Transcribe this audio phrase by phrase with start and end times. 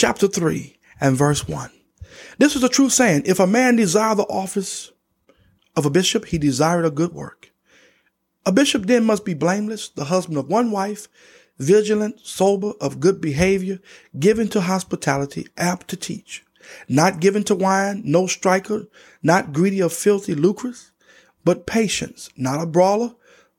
[0.00, 1.70] Chapter 3 and verse 1.
[2.38, 3.24] This is a true saying.
[3.26, 4.92] If a man desire the office
[5.76, 7.52] of a bishop, he desired a good work.
[8.46, 11.06] A bishop then must be blameless, the husband of one wife,
[11.58, 13.78] vigilant, sober, of good behavior,
[14.18, 16.46] given to hospitality, apt to teach,
[16.88, 18.86] not given to wine, no striker,
[19.22, 20.92] not greedy of filthy lucres,
[21.44, 23.16] but patience, not a brawler,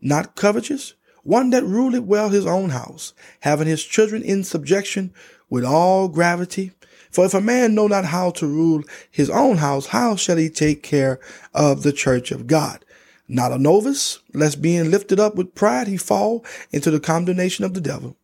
[0.00, 0.94] not covetous,
[1.24, 5.12] one that ruleth well his own house, having his children in subjection
[5.52, 6.72] with all gravity.
[7.10, 10.48] For if a man know not how to rule his own house, how shall he
[10.48, 11.20] take care
[11.52, 12.82] of the church of God?
[13.28, 17.74] Not a novice, lest being lifted up with pride he fall into the condemnation of
[17.74, 18.16] the devil.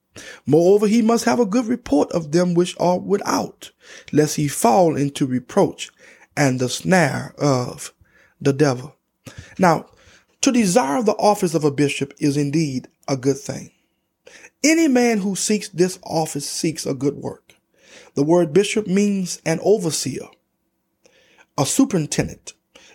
[0.47, 3.73] Moreover, he must have a good report of them which are without,
[4.11, 5.91] lest he fall into reproach
[6.34, 7.93] and the snare of
[8.41, 8.97] the devil.
[9.59, 9.84] Now,
[10.41, 13.71] to desire the office of a bishop is indeed a good thing.
[14.64, 17.55] Any man who seeks this office seeks a good work.
[18.14, 20.27] The word bishop means an overseer,
[21.56, 22.55] a superintendent.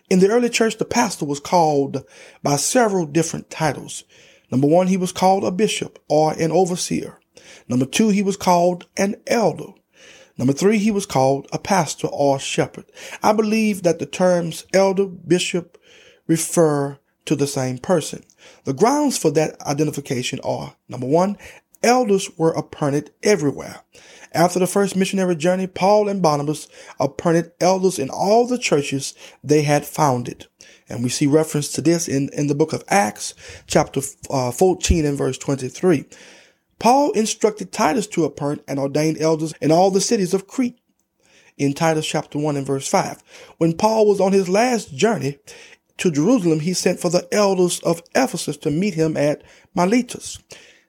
[0.09, 2.03] In the early church, the pastor was called
[2.42, 4.03] by several different titles.
[4.52, 7.22] Number one, he was called a bishop or an overseer.
[7.70, 9.72] Number two, he was called an elder.
[10.38, 12.92] Number three, he was called a pastor or shepherd.
[13.22, 15.77] I believe that the terms elder, bishop
[16.27, 18.23] refer to the same person.
[18.66, 21.38] The grounds for that identification are number one,
[21.83, 23.81] elders were appointed everywhere.
[24.33, 26.67] After the first missionary journey, Paul and Barnabas
[26.99, 30.48] appointed elders in all the churches they had founded.
[30.89, 33.36] And we see reference to this in, in the book of Acts,
[33.67, 36.05] chapter uh, 14 and verse 23.
[36.80, 40.80] Paul instructed Titus to appoint and ordain elders in all the cities of Crete
[41.58, 43.23] in Titus chapter 1 and verse 5.
[43.58, 45.37] When Paul was on his last journey
[45.98, 49.43] to Jerusalem, he sent for the elders of Ephesus to meet him at
[49.76, 50.39] Miletus.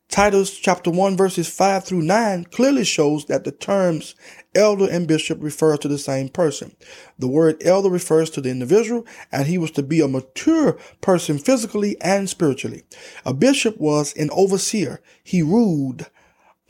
[0.09, 4.15] Titus chapter 1 verses 5 through 9 clearly shows that the terms
[4.55, 6.77] elder and bishop refer to the same person.
[7.19, 11.39] The word elder refers to the individual and he was to be a mature person
[11.39, 12.85] physically and spiritually.
[13.25, 15.01] A bishop was an overseer.
[15.25, 16.09] He ruled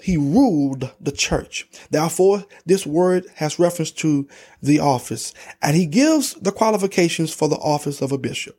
[0.03, 1.69] he ruled the church.
[1.91, 4.29] Therefore, this word has reference to
[4.63, 5.33] the office,
[5.63, 8.59] and he gives the qualifications for the office of a bishop.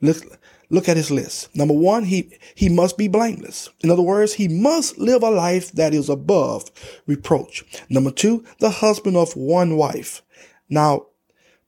[0.00, 0.22] Let's,
[0.70, 1.54] Look at his list.
[1.56, 3.70] Number one, he, he must be blameless.
[3.80, 6.70] In other words, he must live a life that is above
[7.06, 7.64] reproach.
[7.88, 10.22] Number two, the husband of one wife.
[10.68, 11.06] Now,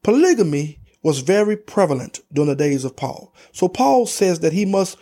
[0.03, 3.35] polygamy was very prevalent during the days of Paul.
[3.53, 4.99] So Paul says that he must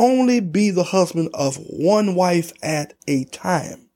[0.00, 3.90] only be the husband of one wife at a time.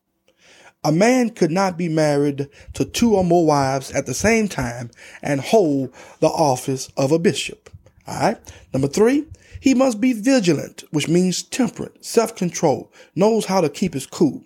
[0.84, 4.90] A man could not be married to two or more wives at the same time
[5.22, 7.70] and hold the office of a bishop.
[8.06, 8.54] All right.
[8.74, 9.24] Number three,
[9.60, 14.44] he must be vigilant, which means temperate, self-control, knows how to keep his cool.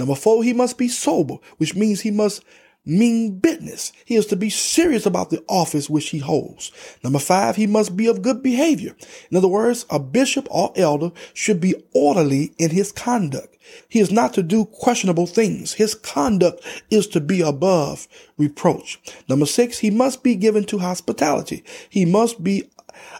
[0.00, 2.42] Number four, he must be sober, which means he must
[2.88, 3.92] mean business.
[4.04, 6.72] He is to be serious about the office which he holds.
[7.04, 8.96] Number five, he must be of good behavior.
[9.30, 13.56] In other words, a bishop or elder should be orderly in his conduct.
[13.88, 15.74] He is not to do questionable things.
[15.74, 18.98] His conduct is to be above reproach.
[19.28, 21.64] Number six, he must be given to hospitality.
[21.90, 22.70] He must be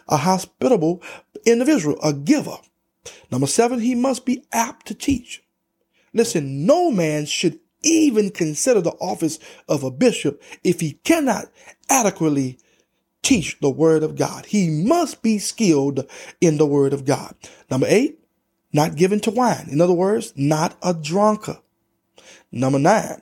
[0.07, 1.01] a hospitable
[1.45, 2.57] individual, a giver.
[3.31, 5.43] Number seven, he must be apt to teach.
[6.13, 11.45] Listen, no man should even consider the office of a bishop if he cannot
[11.89, 12.57] adequately
[13.21, 14.45] teach the word of God.
[14.45, 16.07] He must be skilled
[16.41, 17.35] in the word of God.
[17.69, 18.19] Number eight,
[18.71, 19.67] not given to wine.
[19.69, 21.57] In other words, not a drunkard.
[22.51, 23.21] Number nine,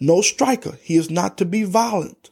[0.00, 0.78] no striker.
[0.82, 2.30] He is not to be violent.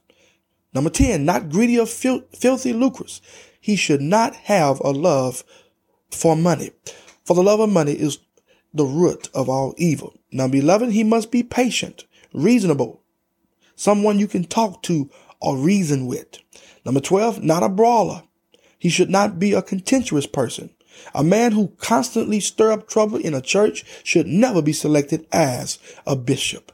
[0.74, 3.20] Number 10, not greedy of fil- filthy lucres.
[3.60, 5.42] He should not have a love
[6.10, 6.70] for money.
[7.24, 8.18] For the love of money is
[8.72, 10.18] the root of all evil.
[10.30, 13.02] Number 11, he must be patient, reasonable,
[13.74, 15.10] someone you can talk to
[15.40, 16.38] or reason with.
[16.84, 18.22] Number 12, not a brawler.
[18.78, 20.70] He should not be a contentious person.
[21.14, 25.78] A man who constantly stir up trouble in a church should never be selected as
[26.06, 26.72] a bishop.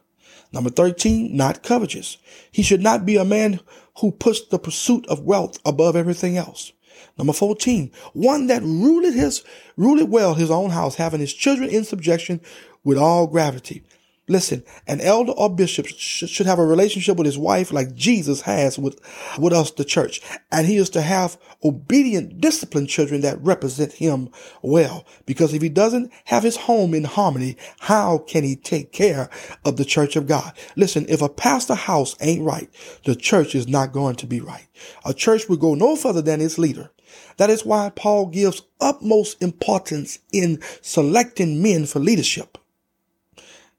[0.52, 2.18] Number 13, not covetous.
[2.50, 3.60] He should not be a man
[3.98, 6.72] who puts the pursuit of wealth above everything else.
[7.19, 9.44] Number 14, one that ruled his,
[9.76, 12.40] ruled well his own house, having his children in subjection
[12.84, 13.82] with all gravity.
[14.28, 18.42] Listen, an elder or bishop sh- should have a relationship with his wife like Jesus
[18.42, 19.00] has with,
[19.36, 20.20] with us, the church.
[20.52, 24.28] And he is to have obedient, disciplined children that represent him
[24.62, 25.04] well.
[25.26, 29.28] Because if he doesn't have his home in harmony, how can he take care
[29.64, 30.52] of the church of God?
[30.76, 32.70] Listen, if a pastor house ain't right,
[33.04, 34.69] the church is not going to be right.
[35.04, 36.90] A church will go no further than its leader.
[37.38, 42.56] That is why Paul gives utmost importance in selecting men for leadership.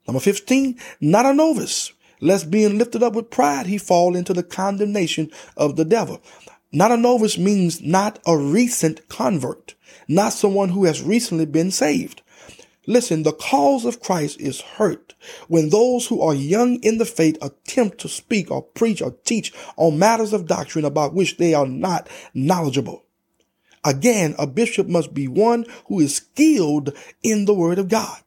[0.06, 4.42] Number 15, not a novice, lest being lifted up with pride, he fall into the
[4.42, 6.20] condemnation of the devil.
[6.72, 9.74] Not a novice means not a recent convert,
[10.08, 12.22] not someone who has recently been saved.
[12.86, 15.14] Listen, the cause of Christ is hurt
[15.48, 19.54] when those who are young in the faith attempt to speak or preach or teach
[19.76, 23.04] on matters of doctrine about which they are not knowledgeable.
[23.84, 26.92] Again, a bishop must be one who is skilled
[27.22, 28.18] in the word of God.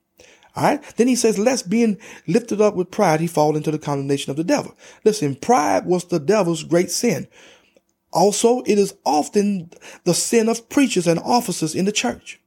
[0.57, 0.81] All right.
[0.95, 4.38] Then he says, lest being lifted up with pride, he fall into the condemnation of
[4.38, 4.75] the devil.
[5.06, 7.27] Listen, pride was the devil's great sin.
[8.12, 9.69] Also, it is often
[10.04, 12.42] the sin of preachers and officers in the church.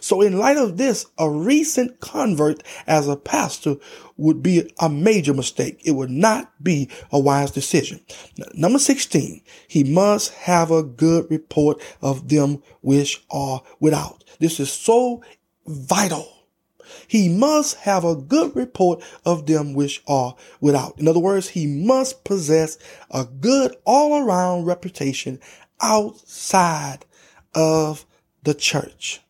[0.00, 3.76] So in light of this, a recent convert as a pastor
[4.16, 5.80] would be a major mistake.
[5.84, 8.00] It would not be a wise decision.
[8.54, 14.22] Number 16, he must have a good report of them which are without.
[14.38, 15.22] This is so
[15.66, 16.33] vital
[17.08, 20.98] he must have a good report of them which are without.
[20.98, 22.78] In other words, he must possess
[23.10, 25.40] a good all around reputation
[25.80, 27.04] outside
[27.54, 28.06] of
[28.42, 29.20] the church.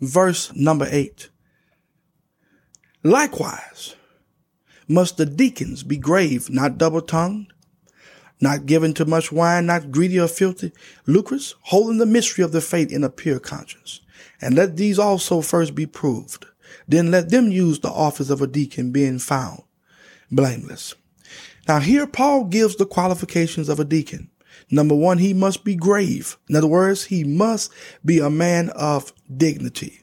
[0.00, 1.30] Verse number eight.
[3.02, 3.94] Likewise,
[4.88, 7.52] must the deacons be grave, not double tongued,
[8.40, 10.72] not given to much wine, not greedy or filthy,
[11.06, 14.00] lucrous, holding the mystery of the faith in a pure conscience.
[14.40, 16.46] And let these also first be proved
[16.86, 19.62] then let them use the office of a deacon being found
[20.30, 20.94] blameless.
[21.68, 24.30] Now here Paul gives the qualifications of a deacon.
[24.70, 26.36] Number one, he must be grave.
[26.48, 27.72] In other words, he must
[28.04, 30.00] be a man of dignity.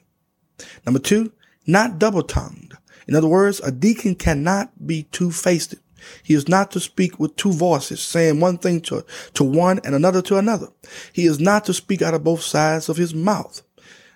[0.86, 1.32] Number two,
[1.66, 2.76] not double tongued.
[3.06, 5.74] In other words, a deacon cannot be two faced.
[6.22, 9.04] He is not to speak with two voices, saying one thing to,
[9.34, 10.68] to one and another to another.
[11.12, 13.62] He is not to speak out of both sides of his mouth.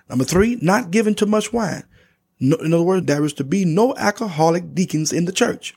[0.09, 1.85] Number three, not given to much wine.
[2.41, 5.75] No, in other words, there is to be no alcoholic deacons in the church.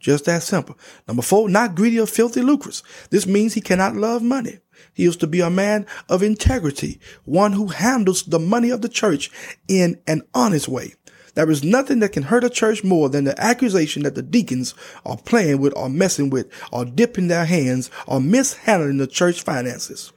[0.00, 0.78] Just that simple.
[1.06, 2.82] Number four, not greedy or filthy lucrous.
[3.10, 4.60] This means he cannot love money.
[4.94, 8.88] He is to be a man of integrity, one who handles the money of the
[8.88, 9.30] church
[9.66, 10.94] in an honest way.
[11.34, 14.74] There is nothing that can hurt a church more than the accusation that the deacons
[15.04, 20.12] are playing with or messing with or dipping their hands or mishandling the church finances.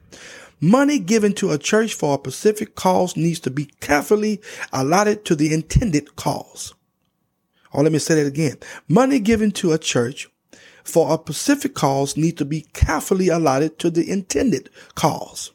[0.63, 4.39] Money given to a church for a specific cause needs to be carefully
[4.71, 6.75] allotted to the intended cause.
[7.73, 8.57] Or oh, let me say that again.
[8.87, 10.29] Money given to a church
[10.83, 15.51] for a specific cause needs to be carefully allotted to the intended cause.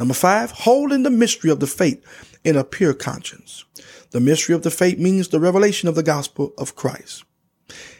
[0.00, 2.04] Number five, holding the mystery of the faith
[2.44, 3.64] in a pure conscience.
[4.10, 7.24] The mystery of the faith means the revelation of the gospel of Christ.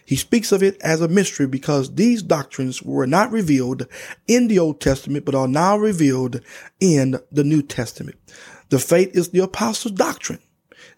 [0.06, 3.86] He speaks of it as a mystery because these doctrines were not revealed
[4.28, 6.40] in the Old Testament, but are now revealed
[6.80, 8.16] in the New Testament.
[8.68, 10.38] The faith is the apostles' doctrine.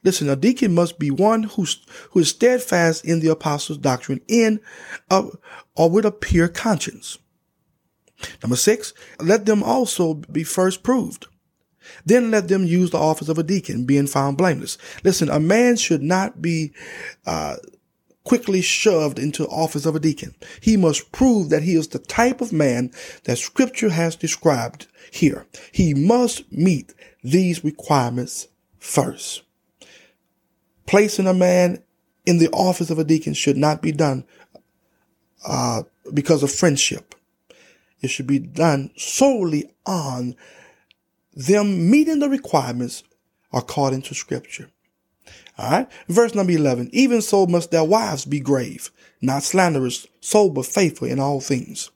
[0.05, 4.61] Listen, a deacon must be one who's, who is steadfast in the apostles' doctrine in
[5.11, 5.25] a,
[5.75, 7.19] or with a pure conscience.
[8.43, 11.27] Number six, let them also be first proved.
[12.05, 14.77] Then let them use the office of a deacon, being found blameless.
[15.03, 16.73] Listen, a man should not be
[17.27, 17.57] uh,
[18.29, 20.35] quickly shoved into office of a deacon.
[20.61, 22.93] He must prove that he is the type of man
[23.25, 25.47] that scripture has described here.
[25.73, 26.93] He must meet
[27.25, 29.45] these requirements first.
[30.85, 31.83] Placing a man
[32.27, 34.25] in the office of a deacon should not be done
[35.47, 37.15] uh, because of friendship.
[38.03, 40.37] It should be done solely on
[41.33, 43.05] them meeting the requirements
[43.55, 44.69] according to scripture.
[45.59, 45.89] All right.
[46.09, 46.91] Verse number 11.
[46.93, 51.91] Even so must their wives be grave, not slanderous, sober, faithful in all things.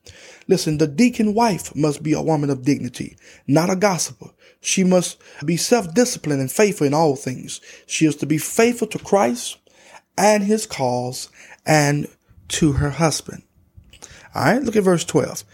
[0.48, 4.30] Listen, the deacon wife must be a woman of dignity, not a gossiper.
[4.60, 7.60] She must be self-disciplined and faithful in all things.
[7.86, 9.58] She is to be faithful to Christ
[10.16, 11.30] and his cause
[11.64, 12.08] and
[12.48, 13.42] to her husband.
[14.34, 14.62] All right.
[14.62, 15.44] Look at verse 12.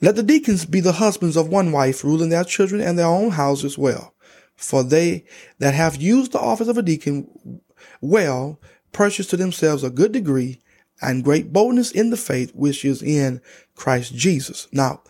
[0.00, 3.30] Let the deacons be the husbands of one wife, ruling their children and their own
[3.30, 4.14] houses well.
[4.58, 5.24] For they
[5.60, 7.60] that have used the office of a deacon
[8.02, 8.60] well
[8.92, 10.60] purchase to themselves a good degree
[11.00, 13.40] and great boldness in the faith which is in
[13.74, 14.68] Christ Jesus.
[14.72, 15.00] Now,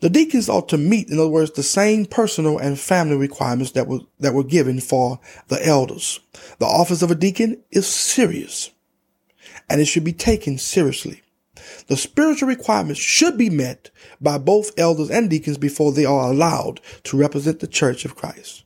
[0.00, 3.86] The deacons ought to meet, in other words, the same personal and family requirements that
[3.86, 6.20] were, that were given for the elders.
[6.58, 8.70] The office of a deacon is serious
[9.68, 11.22] and it should be taken seriously.
[11.88, 16.80] The spiritual requirements should be met by both elders and deacons before they are allowed
[17.04, 18.64] to represent the church of Christ.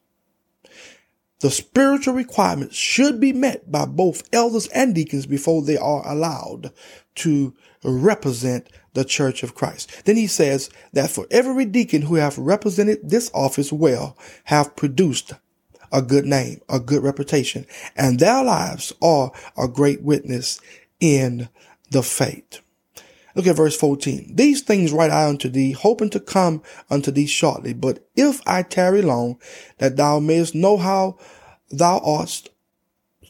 [1.44, 6.72] The spiritual requirements should be met by both elders and deacons before they are allowed
[7.16, 10.06] to represent the church of Christ.
[10.06, 15.34] Then he says that for every deacon who have represented this office well have produced
[15.92, 20.62] a good name, a good reputation, and their lives are a great witness
[20.98, 21.50] in
[21.90, 22.62] the faith.
[23.34, 24.36] Look at verse 14.
[24.36, 27.74] These things write I unto thee, hoping to come unto thee shortly.
[27.74, 29.38] But if I tarry long,
[29.78, 31.18] that thou mayest know how
[31.70, 32.50] thou oughtest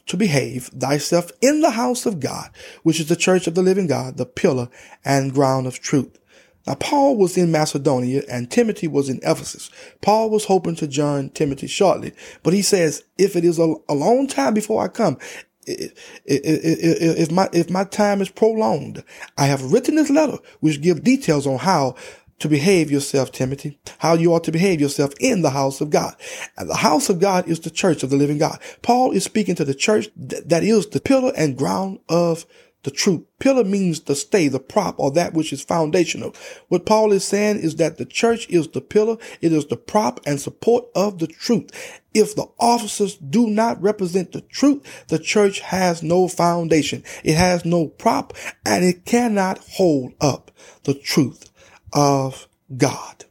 [0.07, 2.49] to behave thyself in the house of God,
[2.83, 4.69] which is the church of the living God, the pillar
[5.03, 6.19] and ground of truth.
[6.67, 9.69] Now, Paul was in Macedonia and Timothy was in Ephesus.
[10.01, 13.93] Paul was hoping to join Timothy shortly, but he says, if it is a, a
[13.93, 15.17] long time before I come,
[15.65, 19.03] if my, if my time is prolonged,
[19.37, 21.95] I have written this letter, which give details on how
[22.39, 26.15] to behave yourself, Timothy, how you ought to behave yourself in the house of God.
[26.57, 28.59] And the house of God is the church of the living God.
[28.81, 32.45] Paul is speaking to the church that is the pillar and ground of
[32.85, 33.23] the truth.
[33.39, 36.33] Pillar means the stay, the prop, or that which is foundational.
[36.69, 40.21] What Paul is saying is that the church is the pillar, it is the prop
[40.25, 41.71] and support of the truth.
[42.13, 47.03] If the officers do not represent the truth, the church has no foundation.
[47.23, 48.33] It has no prop
[48.65, 50.51] and it cannot hold up
[50.83, 51.51] the truth
[51.91, 53.25] of God.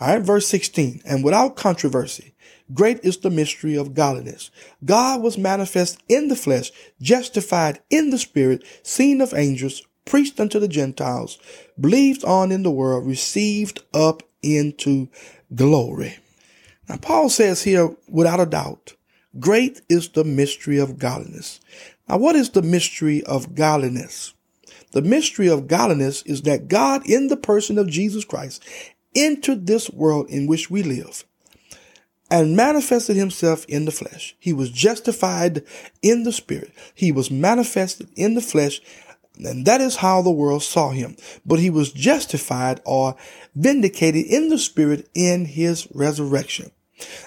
[0.00, 1.02] All right, verse 16.
[1.04, 2.34] And without controversy,
[2.72, 4.50] great is the mystery of godliness.
[4.84, 6.70] God was manifest in the flesh,
[7.00, 11.38] justified in the spirit, seen of angels, preached unto the Gentiles,
[11.78, 15.08] believed on in the world, received up into
[15.54, 16.16] glory.
[16.88, 18.94] Now, Paul says here, without a doubt,
[19.38, 21.60] great is the mystery of godliness.
[22.08, 24.32] Now, what is the mystery of godliness?
[24.92, 28.64] The mystery of godliness is that God, in the person of Jesus Christ,
[29.14, 31.24] entered this world in which we live
[32.30, 34.36] and manifested himself in the flesh.
[34.38, 35.64] He was justified
[36.02, 36.72] in the spirit.
[36.94, 38.80] He was manifested in the flesh.
[39.38, 41.16] And that is how the world saw him.
[41.46, 43.16] But he was justified or
[43.54, 46.70] vindicated in the spirit in his resurrection.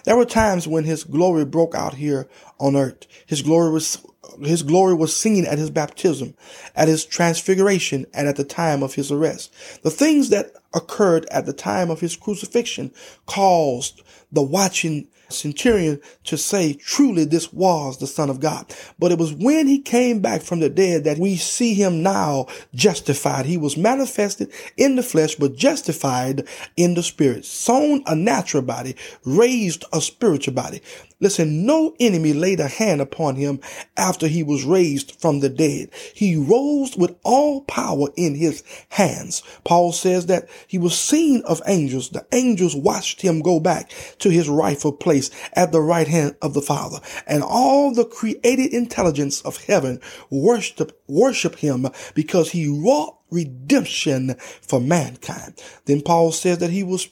[0.04, 2.28] There were times when his glory broke out here
[2.60, 3.08] on earth.
[3.26, 4.06] His glory was
[4.42, 6.36] his glory was seen at his baptism,
[6.76, 9.54] at his transfiguration, and at the time of his arrest.
[9.84, 12.94] The things that occurred at the time of his crucifixion
[13.26, 14.02] caused
[14.32, 18.74] the watching centurion to say, truly, this was the Son of God.
[19.00, 22.48] But it was when he came back from the dead that we see him now
[22.76, 23.46] justified.
[23.46, 26.48] He was manifested in the flesh, but justified
[26.78, 28.96] in the spirit, sown a natural body,
[29.26, 30.82] raised a spiritual body.
[31.22, 33.60] Listen, no enemy laid a hand upon him
[33.96, 35.90] after he was raised from the dead.
[36.16, 39.44] He rose with all power in his hands.
[39.64, 42.10] Paul says that he was seen of angels.
[42.10, 46.56] The angels watched him go back to his rightful place at the right hand of
[46.56, 47.00] the Father.
[47.28, 50.02] And all the created intelligence of heaven
[50.32, 55.62] worship, worship him because he wrought redemption for mankind.
[55.86, 57.10] Then Paul says that he was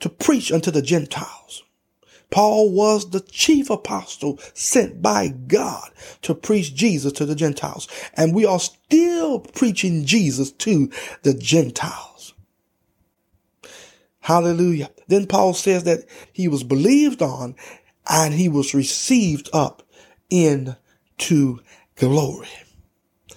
[0.00, 1.62] to preach unto the Gentiles.
[2.30, 5.90] Paul was the chief apostle sent by God
[6.22, 7.88] to preach Jesus to the Gentiles.
[8.14, 10.90] And we are still preaching Jesus to
[11.22, 12.34] the Gentiles.
[14.20, 14.90] Hallelujah.
[15.08, 17.56] Then Paul says that he was believed on
[18.08, 19.82] and he was received up
[20.28, 21.60] into
[21.96, 22.48] glory.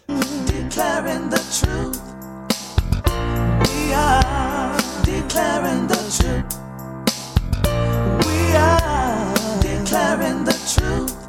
[0.08, 2.02] Declaring the truth.
[3.70, 6.63] We are declaring the truth.
[9.94, 11.23] declaring the truth.